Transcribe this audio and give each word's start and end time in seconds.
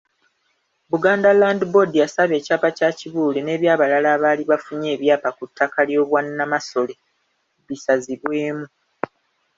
Buganda 0.91 1.29
Land 1.39 1.61
Board 1.71 1.91
yasaba 2.01 2.33
ekyapa 2.39 2.69
kya 2.77 2.89
Kibuule 2.97 3.39
n’ebyabalala 3.43 4.07
abaali 4.15 4.43
bafunye 4.51 4.87
ebyapa 4.95 5.29
ku 5.37 5.43
ttaka 5.49 5.79
ly’obwannamasole 5.87 6.93
bisazibwemu. 7.67 8.65